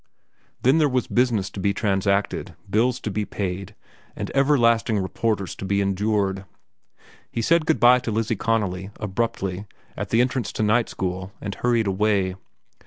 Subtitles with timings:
[0.63, 3.75] Then there was business to be transacted, bills to be paid,
[4.15, 6.43] and everlasting reporters to be endured.
[7.31, 11.53] He said good by to Lizzie Connolly, abruptly, at the entrance to night school, and
[11.53, 12.33] hurried away.